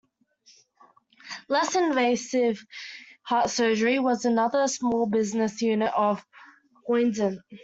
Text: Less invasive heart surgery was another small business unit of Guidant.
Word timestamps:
Less 1.47 1.75
invasive 1.75 2.65
heart 3.21 3.51
surgery 3.51 3.99
was 3.99 4.25
another 4.25 4.67
small 4.67 5.05
business 5.05 5.61
unit 5.61 5.93
of 5.95 6.25
Guidant. 6.89 7.37